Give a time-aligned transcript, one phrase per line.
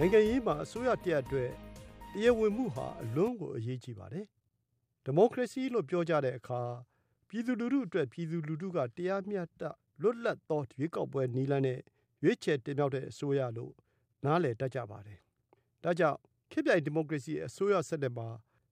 [0.00, 1.50] နိုင်ငံရေးမှာအစိုးရတရပ်အတွက်
[2.12, 4.24] တရားဝင်မှုဟာအလွန်ကိုအရေးကြီးပါတယ်။
[5.04, 6.60] ဒီမိုကရေစီလို့ပြောကြတဲ့အခါ
[7.28, 9.62] ပြည်သူလူထုအတွက်ပြည်သူလူထုကတရားမျှတ
[10.02, 11.80] လွတ်လပ်သောရွေးကောက်ပွဲနည်းလမ်းနဲ့
[12.22, 13.72] ရွေးချယ်တင်မြှောက်တဲ့အစိုးရလို့
[14.24, 15.18] နားလည်တတ်ကြပါတယ်။
[15.84, 16.18] ဒါကြောင့်
[16.50, 18.28] ခေတ်ပြိုင်ဒီမိုကရေစီအစိုးရစနစ်မှာ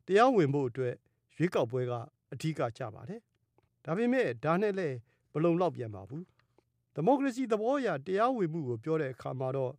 [0.06, 0.94] တရားဝင်ဖို့အတွက်
[1.38, 1.92] ရွေးကောက်ပွဲက
[2.32, 3.20] အဓိကကျပါတယ်။
[3.84, 4.96] ဒါပေမဲ့ဒါနဲ့လည်း
[5.32, 6.22] မလုံလောက်ပြန်ပါဘူး။
[6.94, 9.72] ဒီမိုကရေစီသဘောအရတရားဝင်မှုကိုပြောတဲ့အခါမှာတော့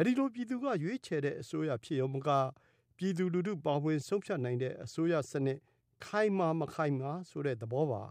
[0.00, 2.28] အဲဒီလို ပြည်သူက ရွေးချယ်တဲ့အစိုးရ ဖြစ်ရုံမက
[2.96, 5.58] ပြည်သူလူထု ပါဝင်ဆုံးဖြတ်နိုင်တဲ့ အစိုးရစနစ်
[6.04, 8.02] ခိုင်မာမခိုင်မာဆိုတဲ့ သဘောပါ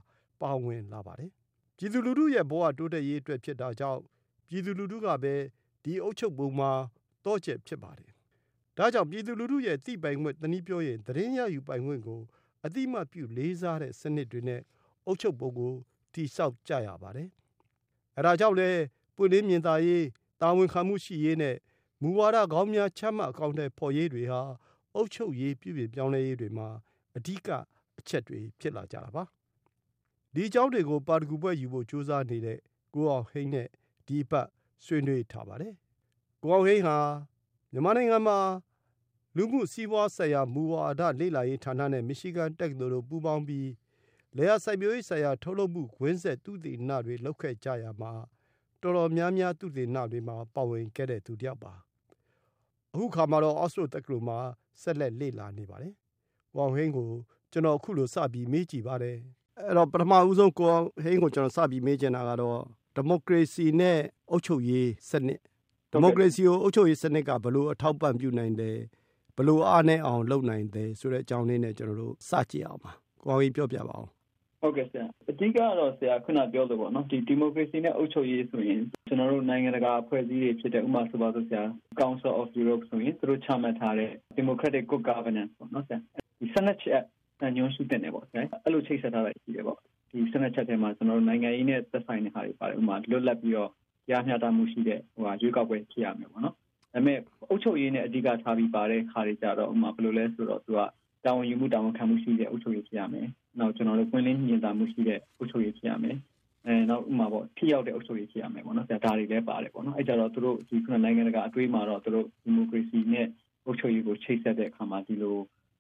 [0.42, 1.32] ပါဝင်လာပါတယ်။
[1.78, 4.02] ပြည်သူလူထုရဲ့ ဘဝတိုးတက်ရေးအတွက် ဖြစ်တာကြောင့်
[4.50, 5.36] ပြည်သူလူထုကပဲ
[5.84, 6.72] ဒီအုပ်ချုပ်ပုံမှာ
[7.26, 8.12] သော့ချက်ဖြစ်ပါတယ်။
[8.78, 12.22] ဒါကြောင့် ပြည်သူလူထုရဲ့ သိပိုင်ခွင့် တနည်းပြောရင် သတင်းရယူပိုင်ခွင့်ကို
[12.66, 14.62] အတိမတ်ပြုလေးစားတဲ့ စနစ်တွေနဲ့
[15.06, 15.74] အုပ်ချုပ်ပုံကို
[16.14, 17.30] တိဆောက်ကြရပါတယ်။
[18.18, 18.70] အဲဒါကြောင့်လဲ
[19.16, 20.06] ပွင့်လင်းမြင်သာရေး
[20.42, 21.56] တာဝန်ခံမှုရှိရေးနဲ့
[22.02, 24.42] မူဝါဒကောင်းများချမှတ်အကောင့်ထဲပေါ်ရေးတွေဟာ
[24.96, 26.68] အုပ်ချုပ်ရေးပြုပြင်ပြောင်းလဲရေးတွေမှာ
[27.18, 27.50] အဓိက
[28.00, 29.24] အချက်တွေဖြစ်လာကြတာပါ
[30.34, 32.58] ဒီအကြောင်းတွေကိုပါတကူပွဲယူဖို့ကြိုးစားနေတဲ့
[32.94, 33.68] ကိုအောင်ဟိန်းနဲ့
[34.08, 34.48] ဒီပတ်
[34.86, 35.74] ဆွေးနွေးထားပါတယ်
[36.42, 36.98] ကိုအောင်ဟိန်းဟာ
[37.72, 38.38] မြန်မာနိုင်ငံမှာ
[39.36, 43.70] လူမှုစီးပွားဆိုင်ရာမူဝါဒလေ့လာရေးဌာနနဲ့မီရှီဂန်တက္ကသိုလ်တို့ပူးပေါင်းပြီး
[44.38, 48.12] လေယာစိုက်ပျိုးရေးဆိုင်ရာထုတ်လုပ်မှုဝင်းဆက်သူတေနတွေလောက်ခဲ့ကြရမှာ
[48.82, 51.74] တော်တော်များများသူတေနတွေမှာပါဝင်ခဲ့တဲ့သူတယောက်ပါ
[52.94, 54.38] အခုခါမှာတော့အော့စလိုတက္ကသိုလ်မှာ
[54.82, 55.94] ဆက်လက်လေ့လာနေပါတယ်။
[56.54, 57.10] ကိုအောင်ဟိန်းကို
[57.52, 59.18] ကျွန်တော် အခုလို စပြီးမေးကြည့်ပါတယ်။
[59.60, 62.60] အဲ့တော့ ပထမဦးဆုံး ကိုအောင်ဟိန်းကို ကျွန်တော် စပြီးမေးချင်တာကတော့
[62.96, 64.00] ဒီမိုကရေစီနဲ့
[64.32, 65.40] အုပ်ချုပ်ရေးစနစ်
[65.92, 68.78] ဒီမိုကရေစီကို အုပ်ချုပ်ရေးစနစ်က ဘယ်လို အထောက်ပံ့ပြုနိုင်တယ်
[69.36, 72.92] ဘယ်လို အားနဲ့အောင် လုပ်နိုင်တယ်ဆိုတဲ့ အကြောင်းလေးနဲ့ ကျွန်တော်တို့ စကြည့်အောင်ပါ။
[73.22, 74.10] ကိုအောင်ဟိန်း ပြောပြပါအောင်
[74.62, 81.64] ဟုတ်ကဲ့ဆရာအဓိကတော့ဆရာခုနပြောလို့ပေါ့နော်ဒီဒီမိုကရေစီနဲ့အုပ်ချုပ်ရေးဆိုရင်ကျွန်တော်တို့နိုင်ငံတကာအဖွဲ့အစည်းတွေဖြစ်တဲ့ဥပမာဆိုပါစို့ဆရာ
[82.02, 85.98] Council of Europe ဆိုရင်သူတို့ချမှတ်ထားတဲ့ Democratic Good Governance ပေါ့နော်ဆရာ
[86.40, 87.04] ဒီ Senate ချက်
[87.58, 89.78] ညွှန်ရှိတဲ့နေပေါ့ဆရာအဲ့လိုချိတ်ဆက်ထားတာရှိတယ်ပေါ့
[90.12, 93.72] ဒီ Senate ချက်ထဲမှာကျွန်တော်တို့နိုင်ငံရေးနဲ့သက်ဆိုင်တဲ့ဟာတွေပါတယ်ဥပမာလွတ်လပ်ပြီးတော့
[94.10, 96.60] ကြားမျှတမှုရှိတဲ့ဟိုဟာရွေးကောက်ပွဲဖြစ်ရမယ်ပေါ့နော်ဒါ
[96.94, 97.20] ပေမဲ့
[97.50, 100.80] အုပ်ချုပ်ရေးနဲ့အဓိကထားပြီးပါတဲ့ခါတွေကြတော့ဥပမာဘယ်လိုလဲဆိုတော့သူက
[101.26, 103.28] တာဝန်ယူမှုတာဝန်ခံမှုရှိတဲ့အုပ်ချုပ်ရေးဖြစ်ရမယ်။
[103.60, 106.18] နောက်ကျွန်တော်တို့ပွင့်လင်းမြင်သာမှုရှိတဲ့အုပ်ချုပ်ရေးဖြစ်ရမယ်။
[106.66, 113.28] အဲနောက်ဥမာပေါ့ထိရောက်တဲ့အုပ်ချုပ်ရေးဖြစ်ရမယ်ပေါ့နော်။ဒါတွေလည်းပါတယ်ပေါ့နော်။အဲကြတော့သူတို့ဒီခုနနိုင်ငံတကာအတွေးမှာတော့သူတို့ဒီမိုကရေစီနဲ့
[113.66, 115.36] အုပ်ချုပ်ရေးကိုချိတ်ဆက်တဲ့အခါမှာဒီလို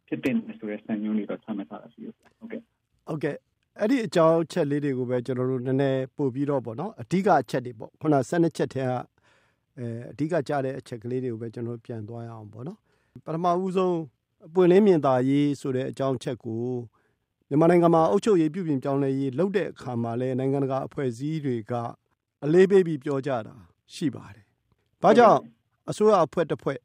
[0.07, 2.61] ဖြစ်တင်တယ်ဆိုတဲ့စံညွှန်းတွေတော့ချမှတ်ထားတာရှိတယ်။ဟုတ်ကဲ့။
[3.07, 3.35] ဟုတ်ကဲ့။
[3.79, 8.91] အဲ့ဒီအကြောင်းချက်လေးတွေကိုပဲကျွန်တော်တို့နည်းနည်းပို့ပြီးတော့ပေါ့နော်။အဓိကအချက်တွေပေါ့။ခုန12ချက်ထဲက
[9.77, 12.77] အဲအဓိကကြတဲ့အချက်ကလေးတွေကိုပဲကျွန်တော်ပြန်သွားရအောင်ပေါ့နော်။
[13.25, 13.97] ပထမဦးဆုံး
[14.53, 16.63] ပွင့်လင်းမြင်သာရေးဆိုတဲ့အကြောင်းချက်ကို
[17.49, 21.73] မြန်မာနိုင်ငံမှာအုပ်ချုပ်ရေးပြုပြင်ပြောင်းလဲရေးလုပ်တဲ့အခါမှာလည်းနိုင်ငံတကာအဖွဲ့အစည်းတွေက
[22.45, 23.55] အလေးပေးပြီးပြောကြတာ
[23.93, 24.45] ရှိပါတယ်။
[25.03, 25.39] ဘာကြောင့်
[25.89, 26.79] အစိုးရအဖွဲ့တစ်ဖွဲ့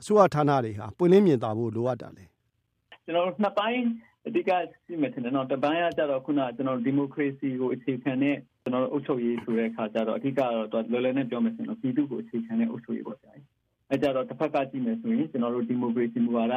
[0.00, 2.24] အစိုးရဌာနတွေဟာပွင့်လင်းမြင်သာဖို့လိုအပ်တာလဲ။
[3.04, 3.82] ကျွန်တော်တို့နှစ်ပိုင်း
[4.26, 4.50] အဓိက
[4.86, 10.54] ရှိမယ်ထင်တယ်နော်။တပိုင်းကကြတော့ခုနကျွန်တော်ဒီမိုကရေစီကိုအခြေခံတဲ့ကျွန်တော်တို့အုပ်ချုပ်ရေးဆိုတဲ့အခါကျတော့အဓိကတော့
[10.90, 13.34] လွယ်လွယ်နဲ့ပြောမယ်ဆိုရင်ပြည်သူ့ကိုအခြေခံတဲ့အုပ်ချုပ်ရေးပေါ့ဆရာ။
[13.90, 16.54] အဲကြတော့တစ်ဖက်ကကြည့်မယ်ဆိုရင်ကျွန်တော်တို့ဒီမိုကရေစီမူဝါဒ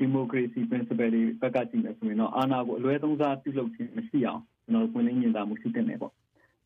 [0.00, 6.12] ဒီမိုကရေစီ principle တွေဘက်ကကြည့်မယ်ဆိုရင်တော့အာဏာကိုအလွဲသုံးစားပြုလုပ်ခြင်းမရှိအောင်ကျွန်တော်တို့ပွင့်လင်းမြင်သာမှုရှိတဲ့နယ်ပေါ့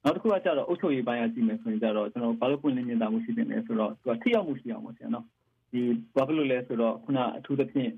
[0.04, 5.24] နောက်တစ်ခုကကြတော့အုပ်ချုပ်ရေးပိုင်းကကြည့်မယ်ဆိုရင်ကြတော့ကျွန်တော်ဘာလို့ပွင့်လင်းမြင်သာမှုရှိတဲ့နယ်ဆိုတော့သူကထိရောက်မှုရှိအောင်ပေါ့ဆရာနော်
[5.70, 5.80] ဒီ
[6.16, 7.90] ဘာဖြစ်လို့လဲဆိုတော့ခုနအထူးသဖြင့်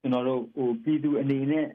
[0.00, 1.66] ကျွန်တော်တို့ဟိုပြည်သူအနေနဲ့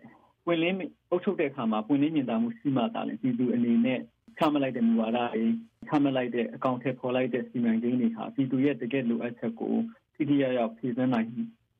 [0.45, 0.77] ပွင့်လင်း
[1.11, 3.99] အုပ်ချုပ်တဲ့အခါမှာပွင့်လင်းမြင်သာမှုရှိမှသာလေပြည်သူအနေနဲ့
[4.37, 5.45] ချမှတ်လိုက်တဲ့မူဝါဒတွေ
[5.87, 9.73] ချမှတ်လိုက်တဲ့အကောင့်ထဲပေါ်လိုက်တဲ့စီမံကိန်းတွေဟာပြည်သူရဲ့တကယ်လိုအပ်ချက်ကို
[10.15, 11.27] ထိထိရောက်ရောက်ဖြည့်ဆည်းနိုင်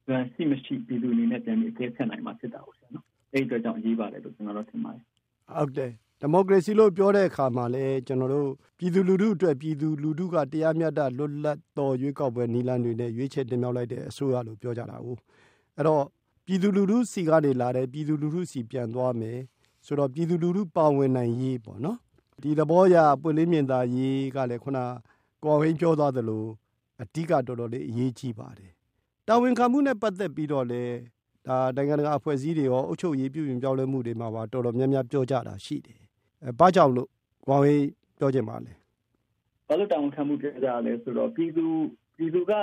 [0.05, 5.03] စွမ်းရှိမရှိပြည်သူအနေနဲ့ပြန်ပြီးအကဲဖြတ်နိုင်မှာဖြစ်တာပေါ့ဆရာနော်အဲ့ဒီအတွက်ကြောင့်အရေးပါတယ်လို့ကျွန်တော်တို့ထင်ပါတယ်
[5.55, 5.91] ဟုတ်တယ်
[6.21, 15.15] ဒီမိုကရေစီလို့ပြောတဲ့အခါမှာလည်းကျွန်တော်တို့ပြည်သူလူထုအတွက်ပြည်သူလူထုကတရားမျှတလွတ်လပ်တော်ရွေးကောက်ပွဲနီလန်းတွေနဲ့ရွေးချယ်တင်မြှောက်လိုက်တဲ့အစိုးရလို့ပြောကြတာကို
[15.75, 16.03] အဲ့တော့
[16.45, 19.39] ပြည်သူလူထုစီကနေလာတဲ့ပြည်သူလူထုစီပြန်သွားမယ်
[19.85, 21.97] ဆိုတော့ပြည်သူလူထုပါဝင်နိုင်ရေးပေါ့နော်
[22.43, 24.79] ဒီသဘောအရပွင့်လင်းမြင်သာရေးကလည်းခုန
[25.43, 26.45] ကိုအောင်ဟိန်းပြောသွားသလို
[27.01, 28.71] အဓိကတော်တော်လေးအရေးကြီးပါတယ်
[29.27, 30.83] တာဝန်ခံမှုနဲ့ပတ်သက်ပြီးတော့လေ
[31.47, 35.99] ဒါနိုင်ငံတကာအဖွဲ့အစည်းတွေရောအုပ်ချုပ်ရေးပြုပြင်ပြောင်းလဲမှုတွေမှာပါတော်တော်များများပြောကြတာရှိတယ်
[36.45, 37.09] အဲဘာကြောင့်လို့
[37.45, 37.85] ကိုအောင်ဟိန်း
[38.19, 38.73] ပြောချင်ပါလဲ
[39.67, 41.65] ဘာလို့တာဝန်ခံမှုပြောကြလဲဆိုတော့ပြည်သူ
[42.17, 42.53] ပြည်သူက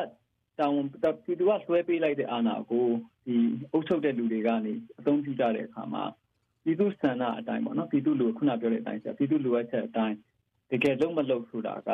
[0.59, 2.87] တာဝန်ပြည်သူကဆွဲပေးလိုက်တဲ့အာဏာကို
[3.27, 3.37] ဒီ
[3.73, 6.05] အုပ်ချုပ်တဲ့လူတွေကနေအသုံးပြုကြတဲ့အခါမှာ
[6.65, 10.17] ပြည်သူစံနာအတိုင်းပေါ့နော်ပြည်သူလူခုနပြောတဲ့အတိုင်းဆိုပြည်သူလူအပ်ချက်အတိုင်း
[10.71, 11.91] တကယ်လုံးမလုံးဆိုတာက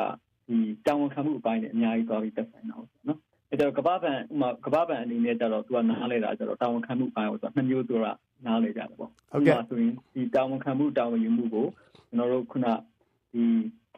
[0.47, 3.19] ဒီတာဝန်ခံမှုအပိုင်းနဲ့အများကြီးသွားပြီးသက်ဆိုင်တာပေါ့နော်
[3.51, 8.11] အဲတော့ကမ္ဘာပန်ဥမာကမ္ဘာပန်အနေနဲ့ကျတော့သူကနားလဲတာကျတော့တာဝန်ခံမှုအပိုင်းကိုသူကနှစ်မျိုးဆိုတာ
[8.45, 11.67] နားလဲကြတယ်ပေါ့ဟုတ်ကဲ့ဆိုရင်ဒီတာဝန်ခံမှုတာဝန်ယူမှုကို
[12.07, 12.67] ကျွန်တော်တို့ခုန
[13.33, 13.43] ဒီ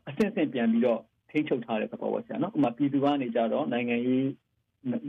[0.08, 1.00] အစစ်အစစ်ပြန်ပြီးတော့
[1.30, 4.26] ထိန်းချုပ်ထားတဲ့သဘောပေါ့ဆရာနော်ဥမာပြည်သူကနေကြတော့နိုင်ငံရေး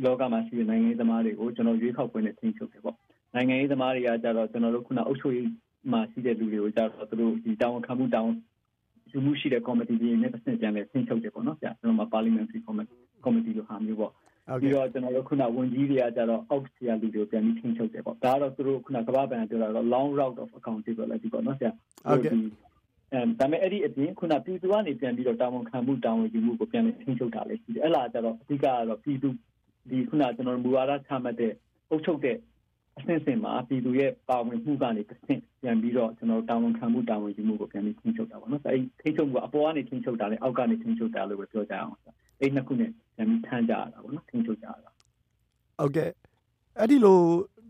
[0.05, 2.97] လောကမှာရှိတဲ့နိုင်ငံရေးသမားတွေကိုကျွန်တော်ရွေးကောက်ပွဲနဲ့ထိန်းချုပ်တယ်ပေါ့
[3.35, 5.49] နိုင်ငံရေးသမားတွေကကြတော့ကျွန်တော်တို့ခုနအုပ်ချုပ်ရေး
[5.93, 8.33] မှာရှိတဲ့လူတွေကိုကြတော့သူတို့ဒီတောင်းခံမှုတောင်း
[9.11, 14.13] ယူမှုရှိတဲ့ committee တွေနဲ့တစ်ဆင့်ပြန်လဲထိန်းချုပ်တယ်ပေါ့နော်ဆရာကျွန်တော်မှာ parliamentary committee committee လို့ဟာမျိုးပေါ့
[14.61, 21.71] ပြီးတော့ကျွန်တော်တို့ခုနဝန်ကြီးတွေကကြတော့အောက်ဆီယာလူတွေကိုပြန်ပြီးထိန်းချုပ်တယ်ပေါ့ဒါကတော့သူတို့ခုနကမ္ဘာ့ဘဏ်ပြောတာတော့ long route of accountability ပေါ့နော်ဆရာ
[22.09, 29.29] ဟုတ်ကဲ့အဲဒါပေမဲ့အဲ့ဒီအပြင်ခုနပြည်သူကနေပြန်ပြီးတော့တာဝန်ခံမှုတာဝန်ယူမှုကိုပြန်ပြီးထိန်းချုပ်တာလည်းရှိတယ်အဲ့လားကြတော့အဓိကကတော့ပြည်သူ
[29.91, 31.53] ဒီခုနကျွန်တော်မူဝါဒချမှတ်တဲ့
[31.91, 32.37] အုပ်ချုပ်တဲ့
[32.99, 41.93] အဆင့်ဆင့်မှာပြည်သူရဲ့ပါဝင်မှုကနေတစ်ဆင့်ပြန်ပြီးတော့ကျွန်တော်တာဝန်ခံမှုတာဝန်ယူမှုကိုပြန်ပြီးထိန်းချုပ်တာပေါ့နော်။အဲဒီထိန်းချုပ်မှုကအပေါ်ကနေထိန်းချုပ်တာလေအောက်ကနေထိန်းချုပ်တာလို့ပဲပြောကြအောင်။
[42.41, 44.91] အဲဒီနှစ်ခုနဲ့ပြန်ပြီးထမ်းကြရတာပေါ့နော်ထိန်းချုပ်ကြရတာ။
[45.79, 46.11] ဟုတ်ကဲ့
[46.79, 47.19] အဲ့ဒီလို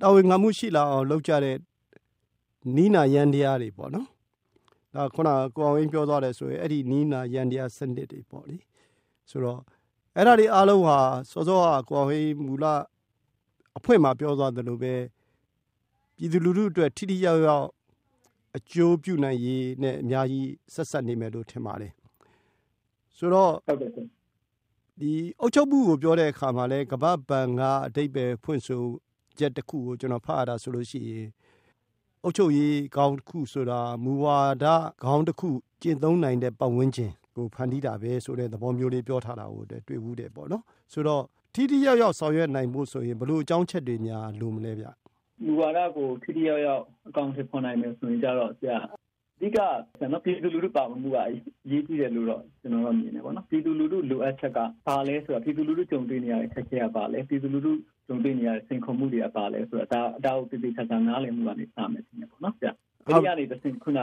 [0.03, 1.57] တာဝန်ခံမှုရှိလာအောင်လုပ်ကြတဲ့
[2.77, 4.07] နီးနာရန်တရားတွေပေါ့နော်။
[4.95, 8.57] ဒါခုနကိုအောင်ရင်းပြောသွားတယ်ဆိုရင်အဲ့ဒီနီးနာရန်တရားစနစ်တွေပေါ့လေ။
[9.31, 9.61] ဆိုတော့
[10.17, 10.99] အဲ့ဒါတွေအားလုံးဟာ
[11.31, 12.65] စောစောကကိုအောင်ရင်းမူလ
[13.79, 14.95] အဖွဲ့မှာပြောသွားတယ်လို့ပဲ
[16.17, 17.67] ပြည်သူလူထုအတွက်ထိထိရောက်ရောက်
[18.57, 21.93] အကျိုးပြုနိုင်ရေးနဲ့အများကြီးဆက်ဆက်နေမယ်လို့ထင်ပါတယ်
[23.17, 23.91] ဆိုတော့ဟုတ်တယ်
[25.01, 28.83] ဒီအုတ်ချုပ်မှုကိုပြောတဲ့အခါမှာလဲကမ္ဘာဘဏ်ကအတိတ်ပဲဖွင့်ဆို
[29.39, 31.27] ချက်တစ်ခုကိုကျွန်တော်ဖတ်ရတာဆိုလို့ရှိရင်
[32.23, 34.67] အုတ်ချုပ်ရေးခေါင်းတစ်ခုဆိုတာမူဝါဒ
[35.05, 35.49] ခေါင်းတစ်ခု
[35.83, 40.63] ကျင့်သုံးနိုင်တဲ့ပတ်ဝန်းကျင်ကိုဖန်တီးတာပဲဆိုတဲ့သဘောမျိုးလေးပြောထားတာကိုတွေ့ဘူးတယ်ပေါ့နော်
[40.93, 41.23] ဆိုတော့
[41.55, 44.87] ထိထိရောက်ရောက်ဆောင်ရွက်နိုင်ဖို့ဆိုရင်ဘလို့အကြောင်းချက်တွေများလိုမလဲဗျ
[45.47, 48.79] လူဝါဒကိုထိထိရောက်ရောက်အကောင့်ထဖော်နိုင်မယ်ဆိုရင်ကြတော့ဆရာ
[49.39, 49.59] အဓိက
[49.99, 51.31] ကျွန်တော်ပြည်သူလူထုပါဝင်မှုကအ
[51.71, 57.73] ရေးကြီးတယ်လို့တော့ကျွန်တော်တို့မြင်တယ်ပေါ့နော်ပြည်သူလူထုလိုအပ်ချက်ကဘာလဲဆိုတော့ပြည်သူလူထုကြုံတွေ့နေရတဲ့ခက်ခဲရပါလဲပြည်သူလူထု
[58.07, 62.73] ကြုံတွေ့နေရတဲ့စိန်ခေါ်မှုတွေကပါလဲဆိုတော့ဒါအတောက်တိတိကျကျနားလည်မှုကနေစမယ်ဖြစ်နေပေါ့နော်ဆရာ
[63.07, 64.01] အဲဒီကနေတစ်ဆင့်ခုန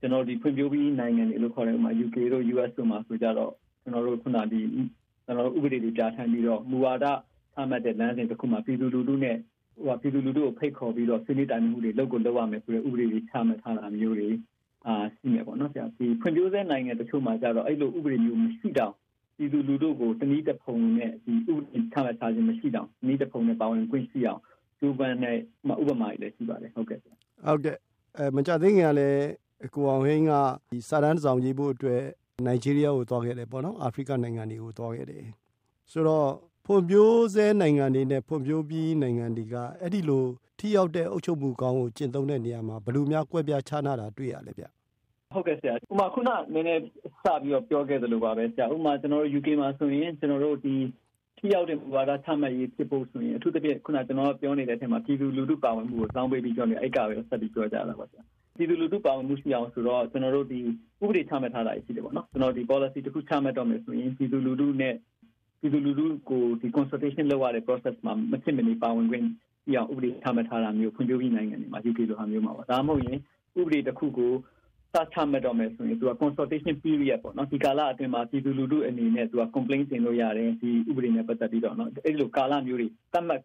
[0.00, 3.52] ကျွန်တော်ဒီဖွံ့ဖြိုးပြီးနိုင်ငံတွေလို့ခေါ်တဲ့ဥမာ UK တို့ US တို့မှာဆိုကြတော့
[3.82, 4.60] ကျွန်တော်တို့ခုနဒီ
[5.24, 9.36] ကျွန်တော်တို့ဥပဒေတွေပြဋ္ဌာန်းပြီးတော့မူဝါဒသတ်မှတ်တဲ့လမ်းစဉ်တစ်ခုမှာပြည်သူလူထုနဲ့
[9.86, 14.30] ဟိုပြည်သူလူထုကိုဖိတ်ခေါ်ပြီးတော့ဆွေးနွေးတိုင်ပင်မှုတွေလုပ်ကိုလုပ်ရမယ်ဆိုတဲ့ဥပဒေတွေချမှတ်ထားတာမျိုးတွေ
[14.86, 18.92] အာရှိနေပေါ့နော်ဆရာဒီဖွံ့ဖြိုးဆဲနိုင်ငံတချို့မှာကြတော့အဲ့လိုဥပဒေမျိုးမရှိတော့
[19.36, 24.40] ပြည်သူလူထုကိုတနည်းတစ်ဖုံနဲ့ဒီဥပဒေချမှတ်ထားခြင်းမရှိတော့တနည်းတစ်ဖုံနဲ့ပါဝင်ခွင့်ရှိအောင်
[24.78, 25.36] ကျူပန်နဲ့
[25.80, 27.10] ဥပမာတွေလည်းရှိပါတယ်ဟုတ်ကဲ့ဟု
[27.54, 27.76] တ်ကဲ့
[28.16, 29.26] အဲမကြသေးခင်ကလည်း
[29.74, 30.32] ကိုအောင်ဟင်းက
[30.72, 32.02] ဒီစာတန်းဆောင်ရေးဖို့အတွက်
[32.46, 35.24] နိုင်ဂျီးရီးယားကိုသွားခဲ့တယ်ပေါ့နော်အာဖရိကနိုင်ငံတွေကိုသွားခဲ့တယ်
[35.92, 36.28] ဆိုတော့
[36.72, 40.24] ဖွံ့ဖြိုးဆဲနိုင်ငံတွေနဲ့ဖွံ့ဖြိုးပြီးနိုင်ငံတွေကအဲ့ဒီလို
[40.58, 44.64] ထိရောက်တဲ့အုပ်ချုပ်မှုကောင်းကိုကျင့်သုံးတဲ့နေရာမှာဘယ်လိုများကွဲပြားခြားနားတာတွေ့ရလဲဗျ
[45.34, 46.82] ဟုတ်ကဲ့ဆရာဥမာခုနနည်းနည်း
[47.22, 50.74] စပြီးတော့ပြောခဲ့သလိုပါပဲဆရာဥမာကျွန်တော်တို့ UK မှာဆိုရင်ကျွန်တော်တို့ဒီ
[51.38, 58.22] ထိရောက်တဲ့မူဝါဒချမှတ်ရေးဖြစ်ဖို့ဆိုရင်အထူးသဖြင့်ခုနကျွန်တော်ပြောနေတဲ့အထက်မှာပြည်သူလူထုပါဝင်မှုကိုစောင်းပေးပြီးပြောနေအဲ့ကပဲဆက်ပြီးပြောကြတာပါဆရာ
[58.56, 60.60] ပြည်သူလူထုပါဝင်မှုရှိအောင်ဆိုတော့ကျွန်တော်တို့ဒီ
[61.02, 64.94] ဥပဒေချမှတ်ထားတာရှိတယ်ပေါ့နော်ကျွန်တော်ဒီ policy တစ်ခုချမှတ်တော့မယ်ဆိုရင်ပြည်သူလူထုနဲ့
[65.60, 69.26] ပြည်သူလူထုကိုဒီ consultation လုပ်ရတဲ့ process မှာမဖြစ်မနေပါဝင်ခွင့်
[69.66, 73.18] ပြအောင်ဥပဒေချမှတ်ထားတာမျိုးဖွံ့ဖြိုးပြီးနိုင်ငံတွေမှာ UK လိုဟာမျိုးမှာပါဒါမှမဟုတ်ရင်
[73.60, 74.32] ဥပဒေတစ်ခုကို
[74.94, 83.40] စချမှတ်တော့မယ်ဆိုရင်သူက consultation period ပေါ့နော်ဒီကာလအတွင်းမှာပြည်သူလူထုအနေနဲ့သူက complaint တင်လို့ရတယ်ဒီဥပဒေနဲ့ပတ်သက်ပြီးတော့နော်အဲ့လိုကာလမျိုးတွေသတ်မှတ်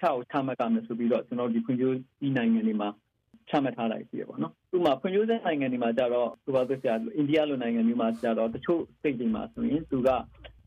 [0.00, 2.88] ချောက်ချမှတ်ကြမယ်ဆိုပြီးတော့ကျွန်တော်ဒီဖွံ့ဖြိုးပြီးနိုင်ငံတွေမှာ
[3.48, 10.08] ချမှတ်ထားတာရှိရပေါ့နော်။ဥပမာဖွံ့ဖြိုးဆဲနိုင်ငံတွေမှာကြတော့သူကဆိုဆရာအိန္ဒိယလိုနိုင်ငံမျိုးမှာကြတော့တချို့စိတ်တွေမှာဆိုရင်သူက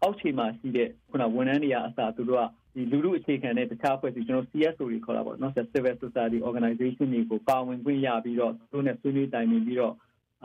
[0.02, 2.44] အောက်ခြေမှာရှိတဲ့ခုနဝန်ထမ်းတွေကအစားသူတို့က
[2.76, 9.94] ဒီလူမှုအခြေခံတဲ့တခြားဖွဲ့စည်းကျွန်တော် CSO တွေခေါ်တာပေါ့နော် Civil Society Organization တွေကိုပါဝင်ခွင့်ရပြီးတော့သူတို့နဲ့ဆွေးနွေးတိုင်ပင်ပြီးတော့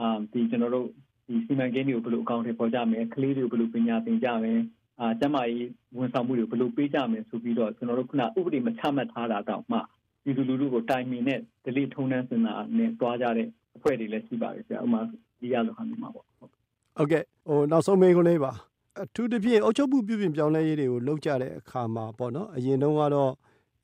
[0.01, 0.87] အာဒီကျွန်တော်တို့
[1.27, 4.61] ဒီစီမံကိန်းတွေကိုဘယ်လိုအကောင့်တွေပေါ်ကြမယ်ကလေးတွေကိုဘယ်လိုပညာသင်ကြမယ်
[5.01, 9.79] အာကျမကြီးဝန်ဆောင်မှုတွေကိုဘယ်လိုပေးကြမယ်ဆိုပြီးတော့ကျွန်တော်တို့ခုနဥပဒေမချမှတ်ထားတာတောင်မှ
[10.25, 15.01] ဒီလူလူလူကိုတိုင်ပင်နဲ့ဒလိထုံးနှန်းစင်တာနဲ့တွားကြတဲ့အဖွဲ့တွေလည်းရှိပါတယ်ဆရာဥမာ
[15.41, 18.53] ဒီရလိုဟာမျိုးမှာပေါ့ဟုတ်ကဲ့ဟိုနောက်ဆုံးမေးခွန်းလေးပါ
[19.03, 23.33] အထူးသဖြင့်အုပ်ချုပ်မှုပြုပြင်ပြောင်းလဲရေးတွေကိုလုပ်ကြတဲ့အခါမှာပေါ့နော်အရင်တုန်းကတော့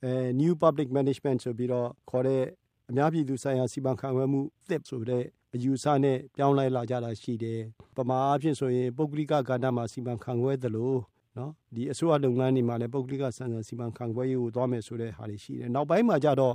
[0.05, 2.43] အဲ new public management ဆိုပြီးတော့ခေါ်တဲ့
[2.91, 7.61] အများပြည်သူဆိုင်ရာစီမံခန့်ခွဲမှုသစ်ဆိုတဲ့အယူဆနဲ့ပြောင်းလဲလာကြတာရှိတယ်။
[7.97, 10.93] ပမာအဖြစ်ဆိုရင်ပုဂ္ဂလိကကဏ္ဍမှာစီမံခန့်ခွဲသလို
[11.39, 16.55] နော်ဒီအစိုးရလုပ်ငန်းတွေမှာလည်းပုဂ္ဂလိကဆန်ဆန်စီမံခန့်ခွဲရေးကိုသွားမယ်ဆိုတဲ့ဟာတွေရှိတယ်။နောက်ပိုင်းမှာကြတော့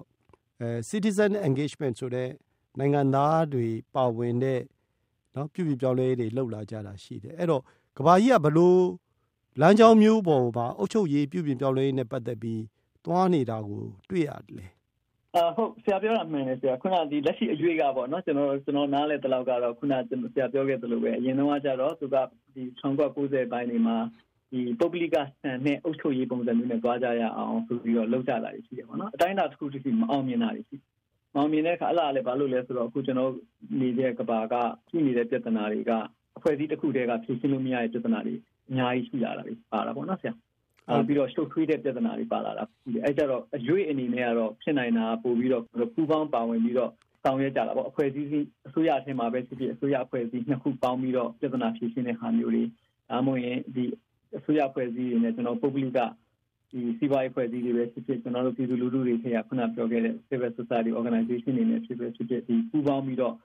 [0.62, 2.30] အဲ citizen engagement ဆိုတဲ့
[2.80, 4.62] နိုင်ငံသားတွေပါဝင်တဲ့
[5.36, 7.64] နော်ပြုပြင်ပြောင်းလဲရေးတွေလှုပ်လာကြတာရှိတယ်။အဲ့တော့
[7.98, 8.82] ကဘာကြီးကဘလို့
[9.62, 12.62] လမ်းကြောင်းမျိုးပေါ်မှာအုတ်ချုပ်ရေးပြုပြင်ပြောင်းလဲရေးနဲ့ပတ်သက်ပြီး
[13.06, 14.70] သွားနေတာကိုတွေ့ရတယ်
[15.36, 19.94] အာဟုတ်ဆရာပြောတာမှန်တယ်ဆရာခုနဒီလက်ရှိအရွေးကပေါ့နော်ကျွန်တော်ကျွန်တော်နားလဲတလောက်ကတော့ခုန
[20.34, 22.16] ဆရာပြောခဲ့သလိုပဲအရင်တော့ကကြတော့သူက
[22.56, 23.98] ဒီ1990ပိုင်းတွေမှာ
[24.52, 30.78] ဒီပုဂ္ဂလိကဆန်နဲ့အုပ်ချုပ်ရေးပုံစံမျိုးနဲ့တွားကြရအောင်ဆိုပြီးတော့လုပ်ကြတာရှိတယ်ပေါ့နော်အတိုင်းအတာတစ်ခုတစ်ခုမအောင်မြင်တာရှိ
[31.34, 33.32] မအောင်မြင်တဲ့အခါအလားလည်းဘာလို့လဲဆိုတော့အခုကျွန်တော်
[33.80, 34.56] နေတဲ့ကဘာက
[34.90, 35.92] ရှိနေတဲ့ပြဿနာတွေက
[36.38, 38.36] အဖွဲ့အစည်းတစ်ခုတည်းကဖြေရှင်းလို့မရတဲ့ပြဿနာတွေ
[38.70, 40.34] အများကြီးရှိလာတာပဲပါတာပေါ့နော်ဆရာ
[41.08, 42.64] ပြီးတော့ရှုပ်ထွေးတဲ့ပြဿနာတွေပါလာတာ
[43.06, 45.64] အဲကြတော့အရွေးအနေနဲ့ကတော့ဖြစ်နိုင်တာပို့ပြီးတော့
[45.96, 46.92] ပူပေါင်းပါဝင်ပြီးတော့
[47.24, 48.28] ဆောင်ရွက်ကြတာပေါ့အဖွဲ့အစည်း
[48.68, 52.64] အစိုးရအထင်မှာပဲဖြစ်ဖြစ်အစိုးရအဖွဲ့အစည်းနှစ်ခုပေါင်းပြီးတော့ပြဿနာဖြေရှင်းတဲ့ဟာမျိုးတွေ
[53.10, 53.84] ဒါမှမဟုတ်ရင်ဒီ
[54.38, 56.00] အစိုးရအဖွဲ့အစည်းတွေနဲ့ကျွန်တော်ပုဂ္ဂလိက
[56.72, 63.36] ဒီစီးပွားရေးဖွဲ့စည်းတွေပဲဖြစ်ဖြစ်ကျွန်တော်တို့ပြည်သူလူထုတွေခေတ်ကခုနပြောခဲ့တဲ့ civil society organization တွေနဲ့ဖြစ်ဖြစ်ဖြစ်ဖြစ်ဒီပူးပေါင်းပြီးတော့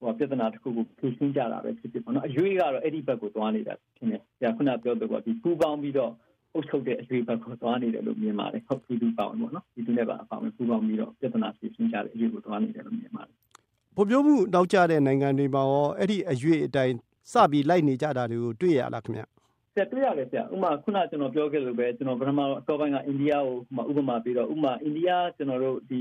[0.00, 6.12] ဟိုပြဿနာတစ်ခုကိုဖြေရှင်းကြတာပဲဖြစ်ဖြစ်ပေါ့နော်အရွေးကတော့အဲ့ဒီဘက်ကိုသွားနေတာဖြစ်နေ။ဒါခုနပြောတော့ပေါ့ဒီပူးပေါင်းပြီးတော့
[6.54, 13.34] အုပ်ချုပ်တဲ့အရွေးဘက်ကိုသွားနေတယ်လို့မြင်ပါတယ်။ဟုတ်ပြည်သူပေါင်းပေါ့နော်။ပြည်သူနဲ့ပါအပေါင်းပူးပေါင်းပြီးတော့ပြဿနာဖြေရှင်းကြတဲ့အရွေးကိုသွားနေတယ်လို့မြင်ပါတယ်။
[13.96, 16.94] ပုံပြမှုနောက်ကျတဲ့နိုင်ငံတွေမှာရောအဲ့ဒီအရွေးအတိုင်း
[17.32, 19.24] စပြီးလိုက်နေကြတာတွေကိုတွေ့ရလားခင်ဗျ။
[19.74, 23.46] ဆက်တွေ့ရတယ်ဆရာဥမာခုနကျွန်တော်ပြောခဲ့လို့ပဲကျွန်တော်ပထမအစောပိုင်းကအိန္ဒိယကို
[23.90, 26.00] ဥပမာပြီးတော့ဥမာအိန္ဒိယကျွန်တော်တို့ဒီ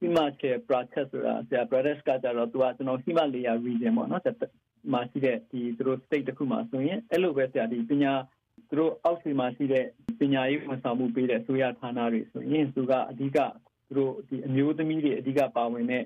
[0.00, 4.22] Himachal Pradesh ဆိုတာဆရာ Pradesh ကကြတော့သူကကျွန်တော် Himalaya region ပေါ့နော်
[4.92, 8.12] မှာရှိတဲ့ဒီသူတို့ state တစ်ခုမှာဆိုရင်အဲ့လိုပဲဆရာဒီပညာ
[8.68, 9.84] သူတို့အောက်ခြေမှာရှိတဲ့
[10.20, 13.38] ပညာရေးဝန်ဆောင်မှုပေးတဲ့ဆိုရဌာနတွေဆိုရင်သူကအဓိက
[13.88, 16.04] သူတို့ဒီအမျိုးသမီးတွေအဓိကပါဝင်တဲ့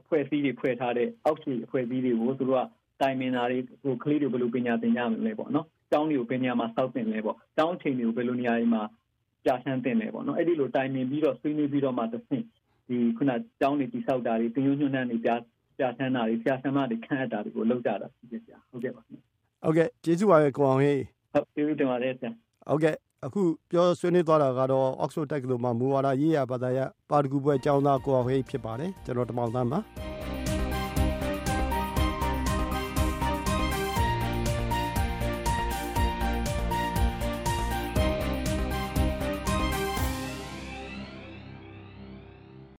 [0.00, 2.64] အဖွဲ့အစည်းတွေဖွဲ့ထားတဲ့အောက်ခြေအဖွဲ့အစည်းတွေကိုသူတို့က
[3.00, 8.82] တိုင်မင်တာတွေဟိုကလေးတွေဘယ်လိုပညာသင်ကြမလဲပေါ့နော်ကျောင်းတွေကိုဘယ်နေရာမှာစောက်တင်လဲပေါ့ကျောင်းချိန်တွေကိုဘယ်လိုနေရာတွေမှာ
[9.44, 12.44] ကြာဆန်းတင်လဲပေါ့နော်အဲ့ဒီလိုတိုင်ပင်ပြီးတော့ဆွေးနွေးပြီးတော့မှတစ်ဆင့်
[12.88, 15.34] ဒီခုနကျောင်းတွေတိဆောက်တာတွေတင်ယုံညွှန်းနှံတွေကြာ
[15.78, 19.14] ကြာဆန်းတာတွေဆရာဆရာမတွေခန့်အပ်တာတွေကိုလုပ်ကြတာဖြစ်ကြဟုတ်ကဲ့ပါဟု
[19.70, 21.00] တ်ကဲ့ကျေးဇူးပါပဲကိုအောင်ဟေး
[21.32, 22.30] ဟုတ်ကျေးဇူးတင်ပါတယ်ဆရာ
[22.68, 29.78] ဟုတ်ကဲ့အခုပြောဆွေးနွေးသွားတာကတော့ Oxford တက္ကသိုလ်မှာမူဝါဒရေးရာဘာသာရပ်ပါရဂူပွဲကျောင်းသားကိုအောင်ဟေးဖြစ်ပါတယ်ကျွန်တော်တမောင်သားပါ